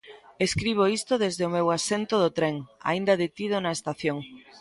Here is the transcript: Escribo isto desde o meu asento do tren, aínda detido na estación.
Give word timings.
Escribo 0.47 0.83
isto 0.97 1.13
desde 1.23 1.43
o 1.47 1.53
meu 1.55 1.67
asento 1.77 2.15
do 2.23 2.29
tren, 2.37 2.55
aínda 2.89 3.19
detido 3.23 3.55
na 3.59 3.75
estación. 3.77 4.17